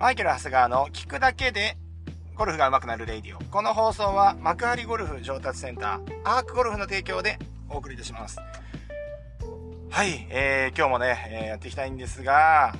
[0.00, 1.76] マイケル・ハスガーの聞くだけで
[2.34, 3.44] ゴルフが上手くなるレイディオ。
[3.50, 7.38] この放送は幕張ゴルフ上達センター、アークゴルフの提供で
[7.68, 8.38] お送りいたします。
[9.90, 12.74] はい、えー、今日もね、えー、やっていきたいんですが、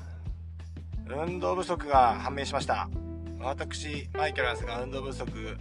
[1.09, 2.89] 運動不足が判明しました。
[3.43, 5.59] 私、マイケル・ハスが運動不足、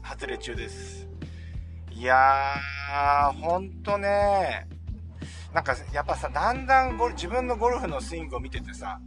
[0.00, 1.06] 発令中です。
[1.90, 4.66] いやー、ほんとね、
[5.52, 8.98] なんかやっぱさ、だんだん自分のゴルフのスイングを見ててさ、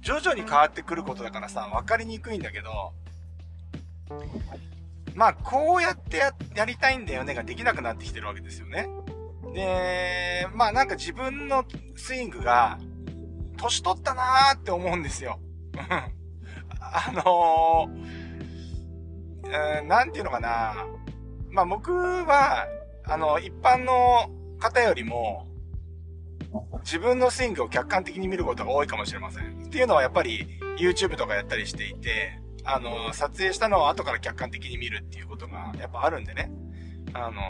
[0.00, 2.92] 徐々に変わってくることだからさ、分かりにくいんだけど、
[5.14, 8.88] まあ、こうやってややりたいんだよねができなくなってきてるわけですよね。
[9.54, 11.64] で、まあなんか自分の
[11.96, 12.78] スイングが、
[13.56, 15.38] 年取ったなーって思うんですよ。
[16.80, 20.86] あのー、えー、なんていうのかな。
[21.50, 22.66] まあ僕は、
[23.04, 25.46] あの、一般の方よりも、
[26.84, 29.64] 自分のスイングを客観的に見ることが多いかもしれません。
[29.66, 30.46] っていうのはやっぱり
[30.78, 36.50] YouTube とかやったりしていて、あの、撮影したのを後から客観的に見るっていうことがやっぱあるんでね。
[37.12, 37.42] あの、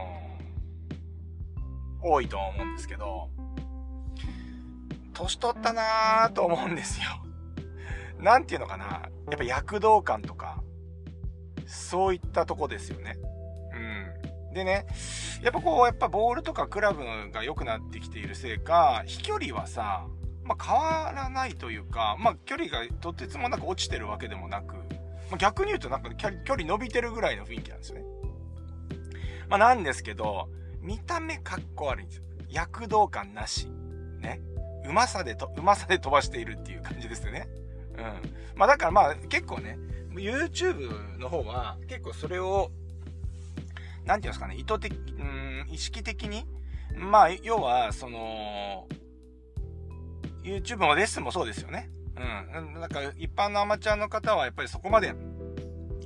[2.02, 3.28] 多いと思うんですけど、
[5.14, 7.06] 年取ったなぁと思うんですよ。
[8.18, 9.08] なんていうのかな。
[9.30, 10.62] やっぱ躍動感とか、
[11.66, 13.16] そういったとこですよね。
[14.52, 14.86] でね、
[15.42, 20.06] やっぱこう、やっぱボールとかクラブが良くなってきているせいか、飛距離はさ、
[20.44, 24.82] まあ、変わらないというか、まあ、距離がとてつもなく落ちてるわけでもなく、ま
[25.34, 28.04] あ、逆に言うとなんか距離伸びてるぐらいの雰囲気なんですよね。
[29.48, 30.48] まあ、なんですけど、
[30.80, 32.24] 見た目かっこ悪いんですよ。
[32.48, 33.68] 躍動感なし。
[34.20, 34.40] ね。
[34.84, 37.48] うまさでと、うまさで飛ばしているっていう感じですよね。
[37.96, 38.56] うん。
[38.56, 39.78] まあだからまあ結構ね、
[40.14, 42.70] YouTube の方は結構それを、
[44.10, 46.44] なんていうんですかね、意図的、うん、意識的に、
[46.96, 48.88] まあ要は、その、
[50.42, 51.88] YouTube のレッスンもそうですよね。
[52.16, 52.20] う
[52.60, 52.80] ん。
[52.80, 55.14] なんか一般のアマチュアの方はやっぱりそこまで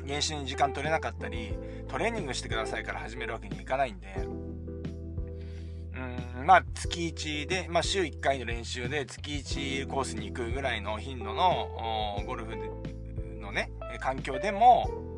[0.05, 1.55] 練習に時間取れなかったり、
[1.89, 4.09] トレーニングしてくださいから始めるわけにいかないんで、
[5.95, 12.55] うんまあ、月1で、まあ、週1回の練習で月1コースに行くぐらいの頻度のゴルフ
[13.41, 13.71] のね、
[14.01, 15.14] 環境でも、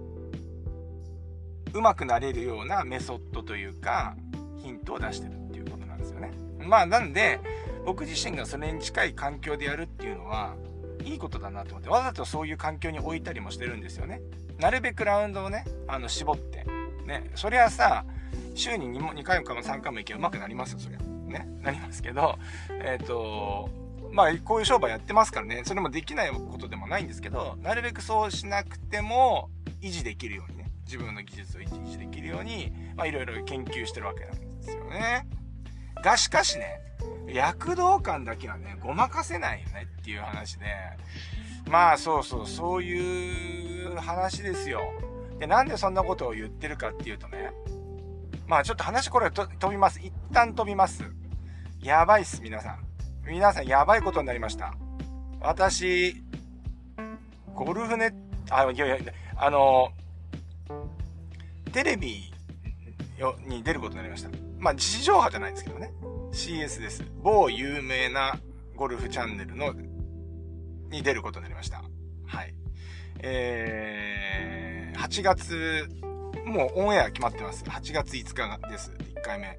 [1.76, 4.16] 上手くなれるようなメソッドというか、
[4.62, 6.32] ヒントを出してるっていうことなんですよね。
[6.58, 7.40] まあ、なんで、
[7.84, 10.54] 僕自身がそれに近い環境でやるっていうのは、
[11.04, 14.20] いいことだなと思って、わざとそういう環境に置いたりもしてるんですよね。
[14.58, 16.64] なるべくラウンドをね、あの、絞って。
[17.06, 18.04] ね、そりゃさ、
[18.54, 20.98] 週に 2, 2回も3回も行けば上手くなりますよ、そりゃ。
[20.98, 22.38] ね、なりますけど、
[22.70, 23.68] えっ、ー、と、
[24.12, 29.50] まあ、こういう商売やってますからね、それもできないことでもないんですけど、なるべくそうしなくても
[29.82, 30.55] 維持できるように、
[30.86, 35.26] 自分の技術を維持できるように、まあ、いろいろ研究してるわけなんですよね。
[36.02, 36.80] が、しかしね、
[37.26, 40.66] 躍動感だけはね、ごまかせないよねっていう話で、
[41.68, 44.80] まあそうそう、そういう話ですよ。
[45.38, 47.50] で、なんでそんなことを言ってるかっていうとね、
[48.46, 49.98] まあちょっと話これ飛びます。
[50.00, 51.02] 一旦飛びます。
[51.80, 52.86] やばいっす、皆さん。
[53.26, 54.74] 皆さんやばいことになりました。
[55.40, 56.22] 私、
[57.54, 58.10] ゴルフネッ
[58.46, 58.98] トあ、いやいや、
[59.36, 59.90] あの、
[61.76, 62.32] テレビ
[63.46, 64.30] に出ることになりました。
[64.58, 65.92] まあ地上波じゃないですけどね。
[66.32, 67.04] CS です。
[67.22, 68.40] 某有名な
[68.76, 69.74] ゴルフチャンネルの、
[70.88, 71.84] に出ることになりました。
[72.24, 72.54] はい。
[73.18, 75.86] えー、8月
[76.46, 77.62] もうオンエア決まってます。
[77.64, 78.94] 8月5日です。
[79.14, 79.58] 1回目。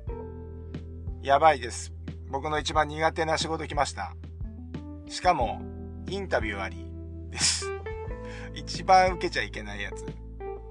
[1.21, 1.93] やばいです。
[2.31, 4.15] 僕の一番苦手な仕事来ました。
[5.07, 5.61] しかも、
[6.09, 6.83] インタビューあり
[7.29, 7.69] です。
[8.55, 10.26] 一番受けちゃいけないやつ。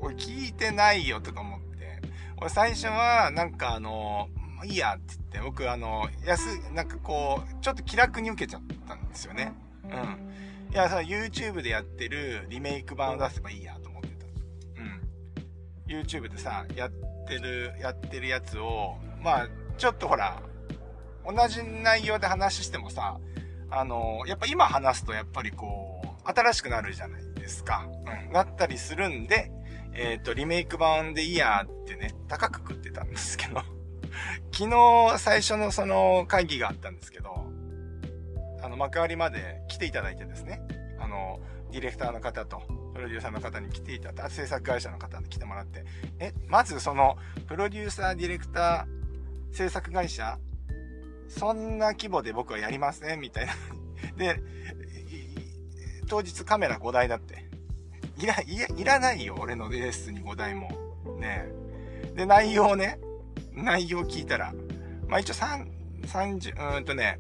[0.07, 2.01] 俺聞いてないよとか思って。
[2.39, 4.29] 俺最初は、なんかあの、
[4.65, 9.53] いいやって言って、僕あの、安、なんかこう、ちょっと気楽に受けちゃったんですよね。
[9.85, 10.73] うん。
[10.73, 13.87] いや、さ、YouTube でやってるリメイク版を出せばいいやと
[15.89, 16.91] YouTube でさ、やっ
[17.27, 20.43] てる、やってるやつを、まあ、ちょっとほら、
[21.25, 23.19] 同じ内容で話してもさ、
[23.71, 27.89] あの、やっぱ今話すとやっぱりこう、新しくなるじゃないですか。
[28.27, 29.51] うん、なったりするんで、
[29.99, 33.63] えっ、ー、と、リメイク版でいいやってね、高く食ってたんですけど、
[34.53, 37.47] 昨日最初のその会議があったんですけど、
[38.63, 40.61] あの、幕張まで来ていただいてですね、
[40.99, 41.41] あの、
[41.73, 42.61] ディレクターの方と、
[42.95, 45.85] プロデューサーの方に来ていただ制作会社の方に来てもらって、
[46.19, 47.17] え、まずその、
[47.47, 50.39] プロデューサー、ディレクター、制作会社、
[51.29, 53.55] そんな規模で僕はやりませんみたいな。
[54.17, 54.41] で、
[56.07, 57.46] 当日カメラ5台だって。
[58.19, 60.69] いら、いや、いらないよ、俺のレースに5台も。
[61.19, 61.47] ね
[62.15, 62.99] で、内容ね、
[63.53, 64.55] 内容聞いたら、
[65.09, 65.67] まあ一応3、
[66.03, 67.19] 30、うんとね、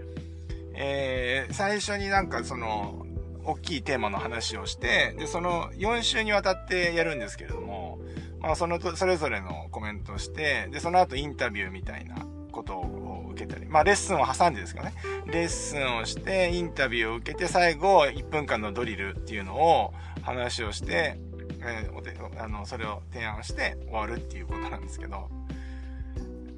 [0.75, 3.06] えー、最初になんかその、
[3.44, 7.99] 大きいテーマの話をして、で、その4週にわたってやるんですけれども、
[8.40, 12.16] まあ、その、それぞれのコメントして、で、その後インタビューみたいな
[12.50, 13.05] ことを
[13.36, 14.94] 受けたり、まあ、レッスンを挟んでですけどね、
[15.26, 21.18] レッスンをして、インタビューを受けて、最後、1分間のドリルっていうのを話をして、
[21.60, 25.28] えー、おあの、それを提案して終わるっていうことなんですけど、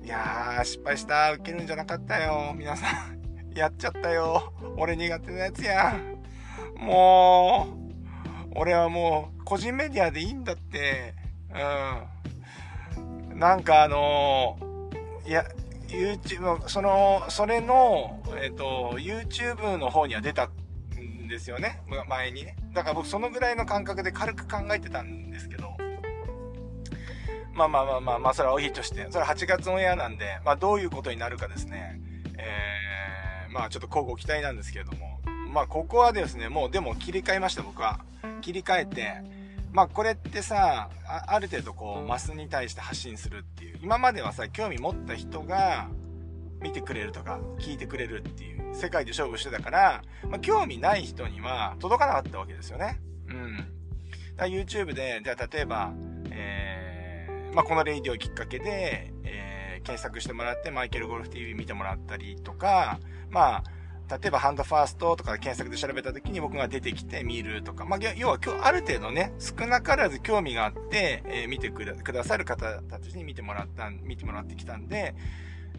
[0.05, 1.33] いやー、失敗した。
[1.33, 2.55] 受けるんじゃなかったよ。
[2.57, 3.19] 皆さん。
[3.55, 4.55] やっちゃったよ。
[4.77, 5.99] 俺苦手なやつや
[6.79, 6.83] ん。
[6.83, 7.67] も
[8.47, 11.15] う、俺はもう、個人メディアでいいんだって。
[11.51, 13.39] うん。
[13.39, 15.45] なんかあのー、いや、
[15.89, 20.51] YouTube、その、それの、えっ、ー、と、YouTube の方には出た
[21.01, 21.83] んですよね。
[22.09, 22.57] 前にね。
[22.73, 25.77] だから僕そのぐらいの感覚で軽く考えてたんですけど、
[27.55, 32.01] まあまあまあまあ、まあ、それはおいとして、それは8月オンエアなんで、まあどういうことになるかですね、
[32.39, 35.21] えー、まあちょっと交互期待なんですけれども、
[35.53, 38.01] まあここはですね、もうでも切り替えました僕は。
[38.43, 39.23] 切り替えて、
[39.73, 43.79] まあこれってさ、ある程度こう、マスに対して発信するっていう。
[43.83, 45.89] 今まではさ、興味持った人が
[46.61, 53.01] 見てくれるとか、聞いてくれるっていう、世界で勝負してたから、まあ興味ない人には届かなかったわけですよね。
[53.29, 53.57] うん。
[53.57, 53.69] だか
[54.39, 55.93] ら YouTube で、じゃあ例えば、
[56.31, 57.09] えー
[57.55, 62.99] まあ、このレイディをきっかけで、えー、検索してもらって、マイケルゴルフ TV 見てもらったりとか、
[63.31, 63.65] まあ、
[64.11, 75.15] 例えばハンドファーストとか検索で調べた時に僕が出てきて見るとか、まあ、要は今日ある程度ね、少なからず興味があって、えー、見てくださる方たちに見てもらった、見てもらってきたんで、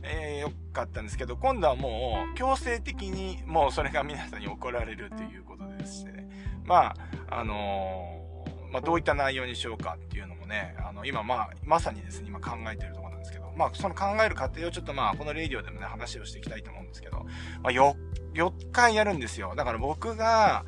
[0.04, 6.30] えー、よかったんですけど、今度はもう強制的にもうそれが皆さんに怒られるということでしてね。
[6.66, 6.94] ま
[7.30, 17.26] あ、あのー、まあ、どういった内容にしようかっていうのもね、あの、今まあ、まさにですね、今考えてるところなんですけど、まあ、その考える過程をちょっとまあ、このレイディオでもね、話をしていきたいと思うんですけど、
[17.62, 17.94] まあ、4、
[18.34, 19.54] 4日やるんですよ。
[19.58, 20.64] だから僕が、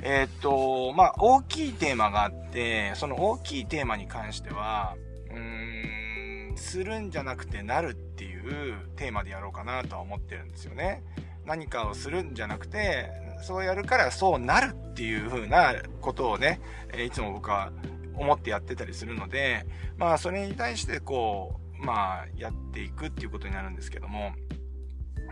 [0.00, 4.94] えー、っと、まあ、大きいテーマがあって、その大きいテーマに関しては、
[5.30, 11.02] うーん、するんじゃなくてなるっていうテーマでやろうかなとは思ってるんですよね。
[11.44, 13.10] 何かをするんじゃなくて、
[13.42, 16.60] そうやるからそうなるっていう風なことをね、
[17.04, 17.72] いつも僕は
[18.14, 19.66] 思ってやってたりするので、
[19.96, 24.32] まあそれに対してこう、まあやっていくっていうことになるんですけども、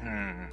[0.03, 0.51] うん。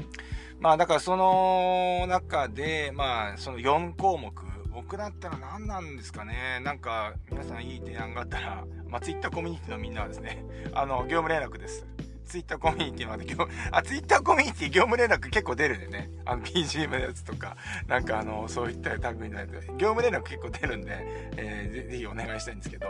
[0.59, 4.33] まあだからその中で、まあその4項目、
[4.71, 6.59] 僕だったら何なんですかね。
[6.63, 10.43] なんか皆さんいい提案があったら、まあ Twitter コミュニティのみんなはですね、
[10.73, 11.85] あの、業務連絡です。
[12.25, 13.25] ツイッターコミュニティまで、
[13.71, 16.09] あ、ツイッターコミュニティ業務連絡結構出るんでね。
[16.25, 17.55] あの、BGM のやつとか、
[17.87, 20.97] なんかあの、そういったタグになる業務連絡結構出るんで、
[21.37, 22.87] えー、ぜひお願いしたいんですけど、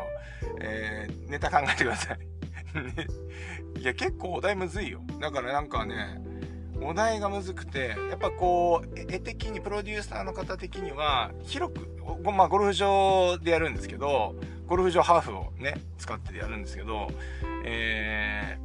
[0.62, 2.35] えー、ネタ考えてください。
[3.80, 5.02] いや、結構お題むずいよ。
[5.20, 6.20] だからなんかね、
[6.82, 11.88] お題がむずくて、やっぱこう、絵的に、プロデューサーの方的には、広く、
[12.32, 14.36] まあ、ゴルフ場でやるんですけど、
[14.68, 17.08] ゴルフ場ハーフをね、使ってやるんですけど、
[17.66, 18.58] え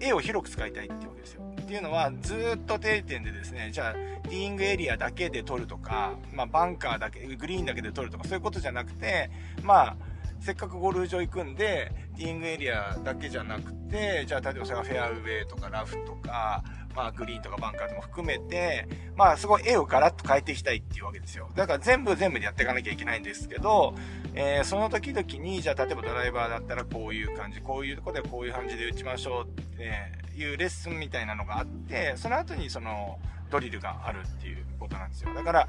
[0.00, 1.42] ー、絵を広く使いたいってわけですよ。
[1.60, 3.92] っていうのは、ずっと定点でですね、じゃあ、
[4.28, 9.30] ティーイングエリアだけで撮るとか、まあ、バンカーだけ、グリーンだけで撮るとか、そういうことじゃなくて、
[9.62, 9.96] まあ、
[10.44, 16.62] せっかくゴルフ場行くんで、ティーイングエリアだけじゃなくて、じゃあ、例えばそれがフェアウェイとかラフとか、
[16.94, 21.48] まあ、グリーンとかバンカーとも含めて、まあ、すごい絵をガラッと変えていきたいっていうわけですよ。
[21.54, 23.94] だから全部全部でやっていかなきゃいけないんですけど、
[24.34, 33.18] えー、その時々に、じゃあ、例えばドライバーだったらこういう感じ、こういうとこでこういう感じで打ちましょうって、いうレッスンみたいなのがあって、その後にその
[33.50, 35.32] ドリルがあるっていうことなんですよ。
[35.32, 35.68] だから、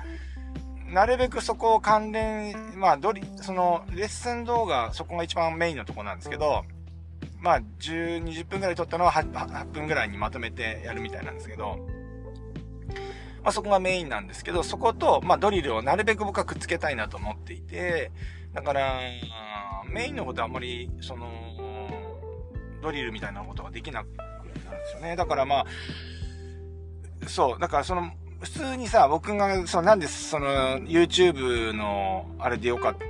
[0.92, 6.64] なるべくそこを関連、まあ、ドリ、その、レッスン動画、そこが一番メインのとこなんですけど、
[7.40, 11.78] まあ、10、20分ぐらい撮ったのは 8, 8分ぐらいにまとめてやるみたいなんですけど、
[13.44, 18.12] まあ、そこがメインなんですけど、そこと、まあ、ドリルをなるべく僕はくっつけたいなと思っていて、
[18.54, 19.00] だから、
[19.88, 21.28] メインのことはあんまり、その、
[22.82, 25.16] ドリルみたいなことができなくなるんですよね。
[25.16, 25.66] だからまあ、
[27.28, 28.12] そう、だからその、
[28.46, 33.04] 普通にさ、僕が、その、なんで、その、YouTube の、あれでよかった、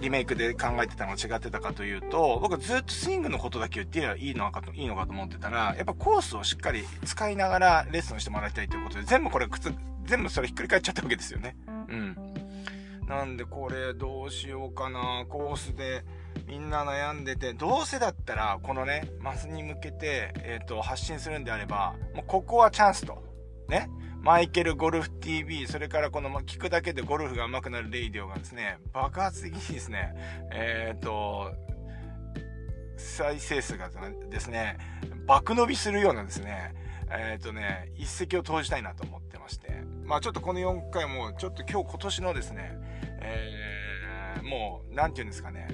[0.00, 9.46] リメイクで考えてたのが違ってたかというと、僕ずっとスイングのことだけ言っていいのかと、いいのかと思ってたら、やっぱコースをしっかり使いながらレッスンしてもらいたいということで、全部これ、
[10.04, 11.56] 全部それひっくり返っちゃったわけですよね。
[11.88, 12.16] うん。
[13.06, 16.04] なんでこれどうしようかな、コースで、
[16.46, 23.22] みんな悩んでて、どうせだったら、このね、マスに向けて、えっ、ー、と、発信するんであれば、もうここはチャンスと。
[23.68, 23.88] ね。
[24.22, 30.14] マイケルゴルフ TV、それからこの聞くだけでゴルフが上手くなるレイディオがですね、爆発的にですね、
[30.52, 31.52] えっ、ー、と、
[32.96, 33.90] 再生数が
[34.30, 34.78] ですね、
[35.26, 36.72] 爆伸びするようなですね、
[37.10, 42.78] えっ、ー、とね、一石を投じたいなと思ってまして、まあちょっとこの4回も、ちょっと今日今年のですね、
[43.22, 45.66] えー、もう、なんて言うんですかね、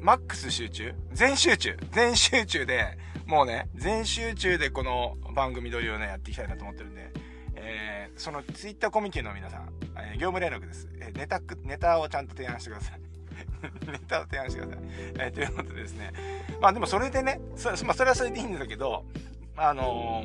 [0.00, 0.94] マックス集中？
[1.12, 1.76] 全集中。
[1.92, 2.96] 全集中で、
[3.26, 7.12] もうね、全集中でこの番組撮りをね、やっていきたいなと思ってるんで、
[7.68, 10.88] えー、そのツイッターコミュニティの皆さん、えー、業務連絡です。
[11.00, 13.00] えー、ネタ、ネタをちゃんと提案してください。
[13.92, 14.84] ネタを提案してください。
[14.86, 16.12] えー、ということでですね。
[16.60, 19.04] まあでもそれでね、そ,、まあ、それはそれでいいんだけど、
[19.56, 20.24] あの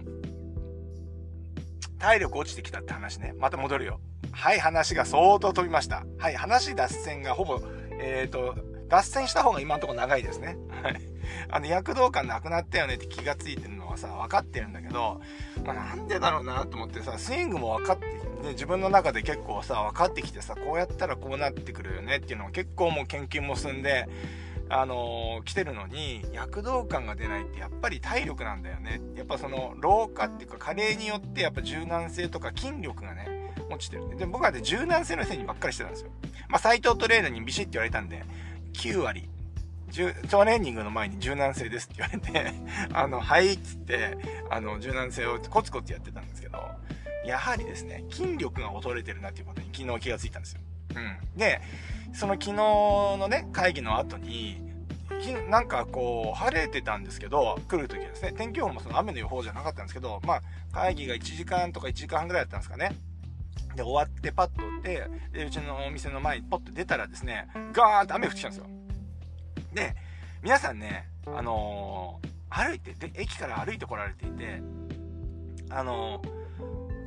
[1.99, 3.33] 体力落ちてきたって話ね。
[3.37, 3.99] また戻るよ。
[4.31, 6.05] はい、話が相当飛びました。
[6.17, 7.61] はい、話脱線がほぼ、
[7.99, 8.55] えっ、と、
[8.87, 10.57] 脱線した方が今んところ長いですね。
[10.81, 11.01] はい。
[11.49, 15.21] あの、躍動感なくなったよねって気がついてはさ、分かってるんだけど、
[15.65, 24.07] まあ、なんでだろうなと思ってさ、スイングも分かって、ね、自分の中で結構さ、分かってきてさ、こうやったらこうなってくるよねっていうのが結構もう研究も進んで、
[24.69, 29.01] あのー、来てるのに躍動感が出ないってやっぱり体力なんだよね。
[29.15, 34.17] やっぱその老化っていうか加齢によってやっぱ柔軟性とか筋力がね落ちてる。
[34.17, 36.11] で僕はね柔軟性のせいにばっかりしてたんですよ。
[36.49, 38.23] まあ斎藤トレーナーにビシッて言われたんで
[38.73, 39.29] 9割。
[40.29, 42.53] トレーニングの前に柔軟性ですって言われて
[42.93, 44.17] あの、はいっつって、
[44.49, 46.63] あの、柔軟性をコツコツやってたんですけど、
[47.25, 50.61] やはりですね、筋力が衰えてるなっていうことに昨日気がついたんですよ。
[50.95, 51.37] うん。
[51.37, 51.61] で、
[52.13, 54.61] その昨日のね、会議の後に、
[55.49, 60.41] なんかこう、晴れてたんですけど、来る時はですね、天気予報もその雨の予報じゃなかったんですけど、まあ、
[60.73, 62.95] 会議が1時間とか1時間半ぐらいだったんですかね。
[63.75, 68.82] で、終わってパッと打って、で、うちのお店の前にポッと出たらですね、ガーンって雨降ってきたんですよ。
[69.73, 69.95] で、
[70.41, 74.61] 皆さんね、あのー、歩いて、で、駅から歩いて来られていて、
[75.69, 76.29] あのー、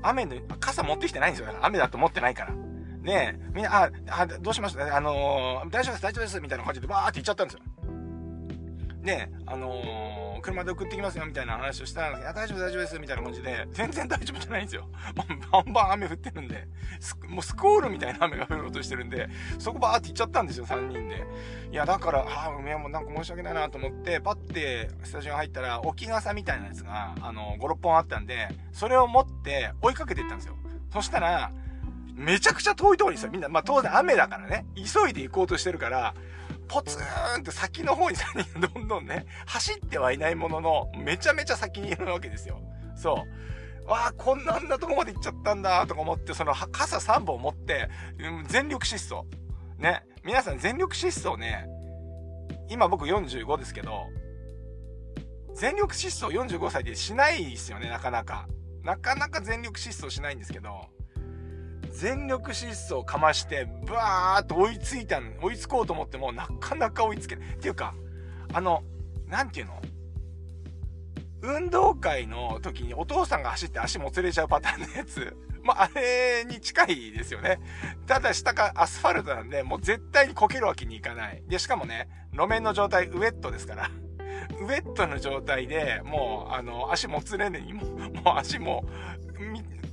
[0.02, 1.54] 雨の、傘持ってきてないんですよ。
[1.62, 2.54] 雨だと思ってないから。
[3.02, 7.60] ねみんな、あ、あどうしましたあのー、大丈夫です、大丈夫です、みたいな感じでバーって行っちゃったんですよ。
[9.06, 14.88] で、あのー、車で送ってきますよ、みたいな話をしたんですけど、大丈夫、大丈夫です、みたいな感じで、全然大丈夫じゃないんですよ。
[15.50, 16.68] バンバン雨降ってるんで、
[17.28, 21.24] もうスコールみたいな雨が降ろうとしてるんで、そこバーって行っちゃったんですよ、3人で。
[21.70, 30.56] いや、だから、ああ、梅はもうなんか申し訳ないなと思って、パッてスタジオに入ったら、置き傘みたいなやつが、あのー、5、6本あったんで、それを持って追いかけていったんですよ。
[30.92, 31.52] そしたら、
[32.16, 36.14] めちゃくちゃ遠いところにさ、みんな、まあ当然雨だからね、急いで行こうとしてるから、
[36.68, 42.60] ポツーンって先の方に3人がどんどんね、走ってはいないものの、めちゃめちゃ先にいるわけですよ。
[42.96, 43.24] そ
[43.86, 43.90] う。
[43.90, 49.26] わあ、こんなんなとこまで行っちゃったんだ、とか思って、その傘3本持って、うん、全力疾走。
[49.78, 50.02] ね。
[50.24, 51.68] 皆さん全力疾走ね、
[52.68, 54.06] 今僕45ですけど、
[55.54, 58.48] 全力疾走45歳でしないですよね、なかなか。
[58.82, 60.88] なかなか全力疾走しないんですけど、
[61.98, 67.48] 全力疾走かまして、ブワーっと追いついたん、追いつこうと思っても、なかなか追いつけない。
[67.54, 67.94] っていうか、
[68.52, 68.82] あの、
[69.26, 69.80] なんていうの？
[71.40, 75.36] 運動会の時にお父さんが走って足もつれちゃうパターンのやつ。
[75.62, 77.60] まあ、あれに近いですよね。
[78.06, 81.42] ただ下がアスファルトなんで、もう絶対にこけるわけにいかない。
[81.48, 83.90] で、しかもね、路面の状態、ウェットですから。
[84.60, 88.84] ウェットの状態で、もう、あの、足もつれねにも、もう足も、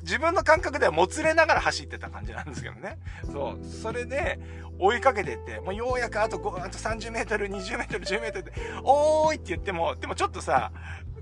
[0.04, 3.00] 自分の感覚ではもつれながら走ってた感じなんですけどね。
[3.26, 3.66] そう。
[3.66, 4.40] それで、
[4.80, 10.72] 追いかけてって、もうようやくあと5、あと30メートル、20メートル、10メートルで、おーいって言っても、でもちょっとさ、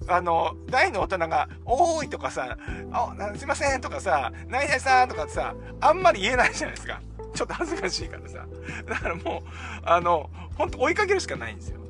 [0.07, 2.57] あの、大の大人が、おーいとかさ、
[2.91, 7.01] あ、すいませんとかさ、何々さんとかってさ、あんまり言えないじゃないですか。
[7.33, 8.45] ちょっと恥ずかしいからさ。
[8.87, 9.49] だからもう、
[9.83, 11.80] あの、ほんと追いかけるしかないんですよ。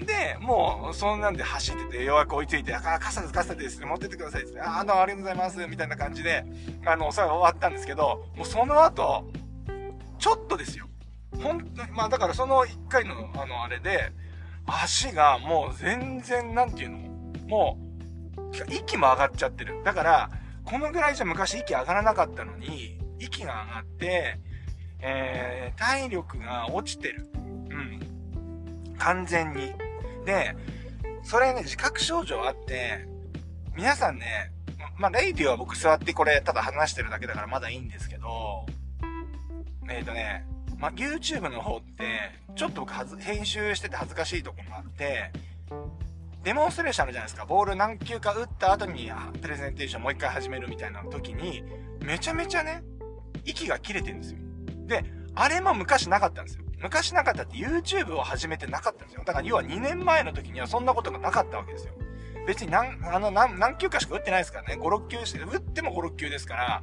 [0.00, 6.44] で、もう、そんなんで走ってて、ようやく追いついて、あ、傘です、傘です、持ってってくださいって、あ、あの、ありがとうございます、みたいな感じで、
[6.84, 9.24] あの、それが終わったんですけど、もうその後、
[10.18, 10.86] ちょっとですよ。
[11.42, 14.12] ほんとまあだからその1回の、あの、あれで、
[14.66, 16.98] 足がもう全然、なんていうの
[17.48, 17.78] も
[18.38, 19.82] う、息も上がっちゃってる。
[19.84, 20.30] だから、
[20.64, 24.38] このぐらいじゃ昔息上がらなかったのに、息が上がって、
[25.00, 27.28] えー、体力が落ちてる。
[27.34, 28.96] うん。
[28.98, 29.74] 完全に。
[30.24, 30.56] で、
[31.22, 33.06] それね、自覚症状あって、
[33.76, 34.52] 皆さんね、
[34.96, 38.66] まあ、レイディオは僕座ってこれ、ただ話してるだけだからまだいいんですけど、
[39.88, 40.46] えっ、ー、とね、
[40.78, 42.04] まあ、YouTube の方って、
[42.54, 45.30] ちょっと僕はず、編集してて恥ずかしいとこもあって、
[46.44, 47.46] デモンストレーションあるじゃないですか。
[47.46, 51.64] ボール何球か打った後に、プレゼンテーションもう一回始めるみたいな時に、
[52.00, 52.82] めちゃめちゃね、
[53.44, 54.38] 息が切れてるんですよ。
[54.86, 55.04] で、
[55.34, 56.63] あれも昔なかったんですよ。
[56.84, 59.22] 昔なかったって YouTube を始めてなかったんですよ。
[59.24, 61.94] だから要は2年前の時にはそんなことがなかったわけですよ。
[62.46, 64.78] 別に何、あの、何、何球かしか打ってないですからね。
[64.78, 66.82] 5、6球して、打っても5、6球ですから。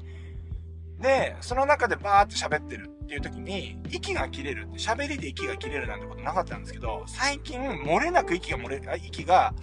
[0.99, 4.69] で、その中でバーって喋ってるっていう時に、息が切れる。
[4.69, 9.53] 喋りで息が切れるなんてことなかったんですけど、最近漏れなく息が漏れ、息が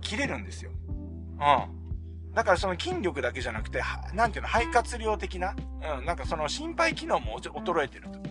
[0.00, 0.70] 切れるんですよ。
[0.70, 2.32] うん。
[2.32, 3.82] だからその筋力だけじゃなくて、
[4.14, 5.56] なんていうの、肺活量的な、
[5.98, 8.23] うん、なんかその心肺機能も衰えてると。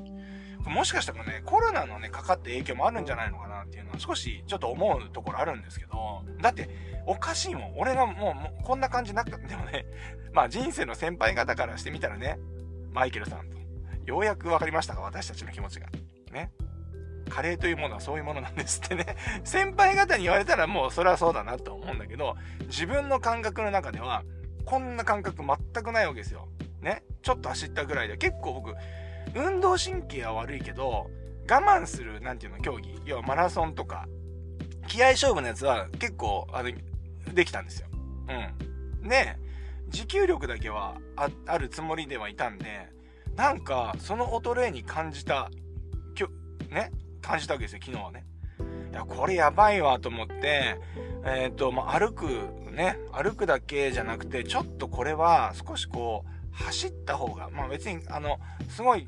[0.66, 6.70] もしかしたらね、コロナのね、かかって影響もあるんじゃないのかなっていうのは少しちょっと思うところあるんですけど、だって、
[7.06, 7.74] おかしいもん。
[7.78, 9.86] 俺がもう、もうこんな感じなくてもね、
[10.32, 12.38] まあ人生の先輩方からしてみたらね、
[12.92, 13.58] マイケルさんと、
[14.06, 15.88] ようやく分かりましたか私たちの気持ちが。
[16.32, 16.52] ね。
[17.30, 19.06] カレーというものはそういうものなんですってね。
[19.44, 22.36] 先輩方に言われたらもうそれはそうだなと思うんだけど、
[22.68, 24.24] 自分の感覚の中では、
[24.66, 26.48] こんな感覚全くないわけですよ。
[26.82, 27.04] ね。
[27.22, 28.18] ちょっと走ったぐらいで。
[28.18, 28.76] 結構僕、
[29.36, 31.10] 運動神経は悪いけど、
[31.50, 33.00] 我慢する、なんていうの、競技。
[33.06, 34.08] 要はマラソンとか、
[34.88, 36.72] 気合勝負のやつは結構、あの、
[37.34, 37.88] できたんですよ。
[39.02, 39.10] うん。
[39.10, 39.38] で、
[39.90, 40.98] 持久力だけは
[41.46, 42.90] あるつもりではいたんで、
[43.36, 45.50] なんか、その衰えに感じた、
[46.16, 46.28] きょ、
[46.70, 48.26] ね、感じたわけですよ、昨日はね。
[48.92, 50.78] いや、これやばいわと思って、
[51.26, 52.28] えっ、ー、と、まあ、歩く、
[52.72, 59.08] ね、歩くだけじゃなくて、ちょっとこれは少しこう、走った方が、まあ別に、あの、すごい、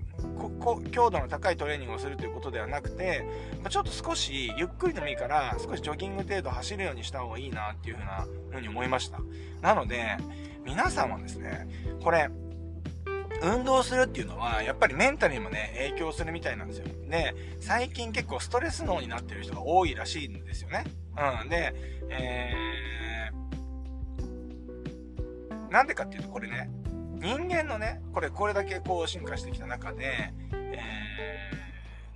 [0.92, 3.26] 強度の高いトレーニングをするということではなくて、
[3.62, 9.20] まあ、ちょっと少し、ゆっくりでもいいから、少しジョギング程度走るようにした方がいいなっていうふうな、ふうに思いました。
[9.62, 10.18] なので、
[10.64, 11.68] 皆さんはですね、
[12.04, 12.30] これ、
[13.42, 16.86] 運動するっていうのは、やっぱりメンタルにもね、影響するみたいなんですよ。
[17.10, 20.86] で、最近結構ストレス脳になってる人が多いらしいんですよね。
[21.44, 21.50] うん。
[21.50, 21.74] で、
[22.10, 26.70] えー、なんでかっていうと、これね、
[27.26, 31.52] 人間のね、これ、これだけこう進化してきた中で、え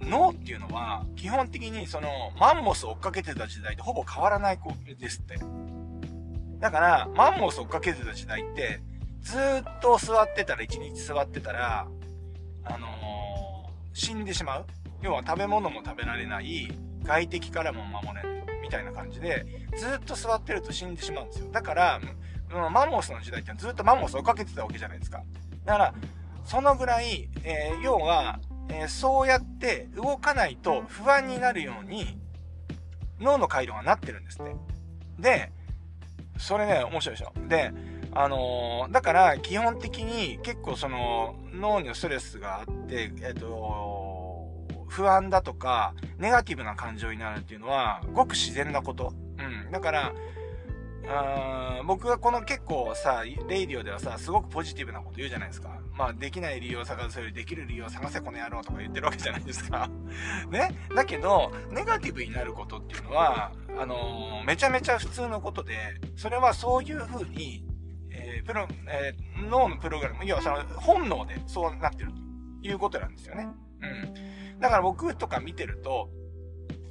[0.02, 5.40] ー、脳っていうのは、基本的にその、マンモスを追っかけてた時代とほぼ変わらない子ですって。
[6.60, 8.82] だから、マンモスを追っかけてた時代って、
[9.22, 11.88] ずっと座ってたら、一日座ってたら、
[12.66, 14.68] あのー、死んでしまう。
[15.02, 16.72] 要は食べ物も食べられない、
[17.04, 18.26] 外敵からも守れない、
[18.62, 19.44] みたいな感じで、
[19.76, 21.52] ずっと座ってると死んでしまうんですよ。
[21.52, 22.00] だから、
[22.50, 25.24] マンモスの時代ってずっとマンモスをかけてたわけじゃないですか。
[25.66, 25.94] だから、
[26.46, 32.18] そのぐらい、えー、要は、えー、そうやって動かないと不安になるように、
[33.20, 34.56] 脳の回路がなってるんですって。
[35.20, 35.52] で、
[36.38, 37.34] それね、面白いでしょ。
[37.48, 37.72] で、
[38.14, 44.30] あのー、だから基本的に結構その脳にストレスがあって、えっ、と、
[44.88, 49.14] 不安だとか、ネガティブな感情になるっていうのは、ごく自然なこと。
[49.38, 49.72] うん。
[49.72, 50.14] だから、
[51.08, 55.82] あ僕はこの結構さ、レイディオではさ、すごくポジティブなこと言うじゃないですか。
[55.98, 59.90] まあ、できない理由を探すよりできる理由を探せこの野郎とか言ってるわけじゃないですか。
[60.52, 60.70] ね？
[60.96, 67.66] だけど、ネガティブになることっていうのは、あのー、めちゃめちゃ普通のことで、それはそういう風に、
[68.12, 73.48] えー、プロ、えー、脳のプログラム、要はその本能でそうなってるということなんですよね。
[73.82, 74.60] うん。
[74.60, 76.12] だから僕とか見てると、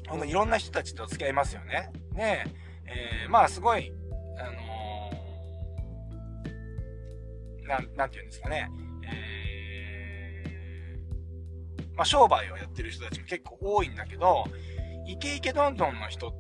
[0.08, 1.92] ほんといろんな人たちと付き合いますよね。
[2.14, 2.46] ね
[2.84, 3.92] えー、まあすごい、
[4.40, 4.67] あの
[7.68, 8.70] なん、なんて言うんですかね、
[9.04, 14.44] えー、まあ、商売をやってる人たちも結構多いんだけど、
[15.06, 16.32] イケイケどんどんの人っ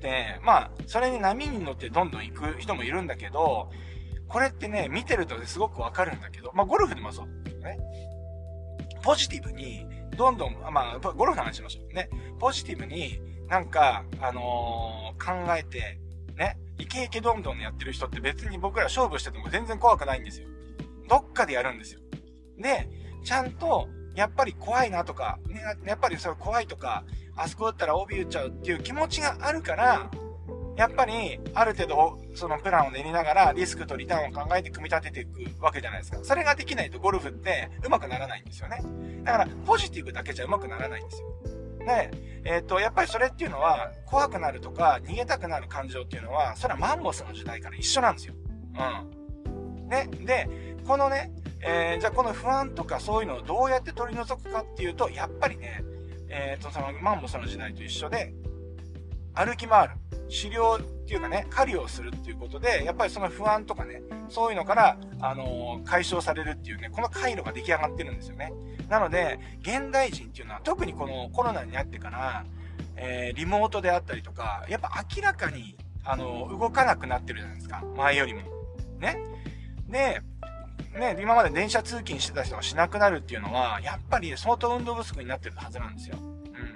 [0.00, 3.70] て、まあ、それに波に乗ってどんどん行く人もいるんだけど、
[4.28, 7.78] これってね、見てるとすごくわかるんだけど、まあ、ゴルフでもそうだけどね、
[9.02, 9.86] ポジティブに、
[10.16, 12.08] どんどん、まあ、ゴルフの話しましょうね。
[12.38, 15.98] ポジティブに、なんか、あのー、考えて、
[16.42, 20.48] ね、イケイケどんどんやってる人って別に僕ら勝負してても全然怖くないんですよ。
[21.08, 22.00] どっかでやるんですよ。
[22.58, 22.88] で、
[23.24, 27.04] ちゃんと、やっぱり怖いなとか、ね、やっぱりそれ怖いとか、
[27.36, 30.10] あそこだったら帯打っちゃうっていう気持ちがあるから、
[30.76, 36.18] やっぱり、ある程度、そのプランを練りながら、リスクとリターンを考えて組み立てていくわけじゃないですか。
[36.22, 38.82] それができないとゴルフって上手くならないんですよね。
[39.22, 41.28] だから、ポジティブだけじゃ上手くならないんですよ。
[41.84, 42.10] で、
[42.44, 48.34] えっ、ー、と、やっぱりそれっていうのは、怖くなるとか、逃げたくなる感情っていうのは、それはマンモスの時代から一緒なんですよ。
[49.46, 49.48] う
[49.86, 49.88] ん。
[49.88, 50.08] ね。
[50.24, 50.48] で、
[50.86, 55.84] このね、えー、じゃあこの不安とかそういうのをどうやって取り除くかっていうと、やっぱりね、
[56.28, 58.32] えっ、ー、と、そのマンモスの時代と一緒で、
[59.34, 59.94] 歩き回る。
[60.32, 68.52] 狩猟っていうかね、狩りをするっていうことで、やっぱりその不安とかね、そういうのから、あのー、解消されるっていうね、この回路が出来上がってるんですよね。
[68.88, 72.44] なので、現代人っていうのは特にこのコロナになってから、
[72.96, 77.82] えー、リモートであったりとか、やっぱ明らかに、あの、動かなくなってるじゃないですか。
[77.96, 78.40] 前よりも。
[78.98, 79.18] ね。
[79.88, 80.22] で、
[80.98, 86.16] ね、今まで電車通勤してた人がしなくなるっていうのは、やっぱり相当運動不足になってるはずなんですよ。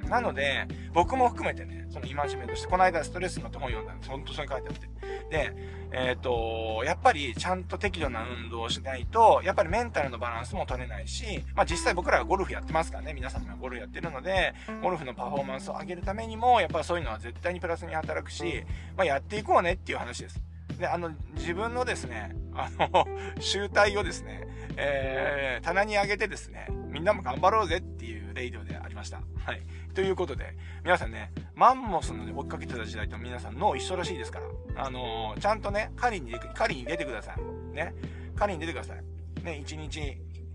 [0.09, 4.11] なので、僕も含めてね、その今じめとして、この間ストレスのって本読んだんです。
[4.11, 4.88] 本当それ書いてあって。
[5.31, 5.53] で、
[5.92, 18.64] えっ、ー、と、やっぱりちゃんと適度な運動をしないと、やっぱりメンタルのバランスも取れないし、まあ実際僕らはゴルフやってますからね、皆さんもゴルフやってるので、ゴルフのパフォーマンスを上げるためにも、やっぱりそういうのは絶対にプラスに働くし、
[18.97, 20.40] まあやっていこうねっていう話です。
[20.79, 23.07] で、あの、自分のですね、あの、
[23.40, 29.23] 集体をですね、えー、棚に上げてですね、みんなも頑張ろうぜっていうレイディオでした。
[29.45, 29.62] はい。
[29.95, 34.40] ということで、皆さんね、マンモスの、ね、追っかけてた時代と皆さん脳一緒らしいですか
[34.75, 37.75] ら、あのー、ちゃんとね、狩りに、狩りに出てください。
[37.75, 37.95] ね。
[38.37, 39.42] 狩りに出てください。
[39.42, 40.01] ね、一日、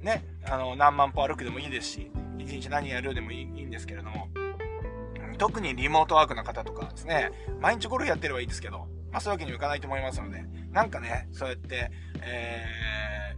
[0.02, 4.30] ね、あの、何万歩歩くでもいいですし、一日何やるでもいいいいんですけれども、
[5.38, 11.90] 特にリモートワークの方とかですね、毎日ゴルフやってればいいですけど、まあそういうわけにもいかないと思いますので、なんかね、そうやって、
[12.22, 13.36] え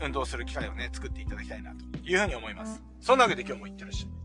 [0.00, 2.82] ー、運動する機会をね、作っていただきたいなというふうに思います。
[3.00, 4.19] そんなわけで今日もいってらっしゃい。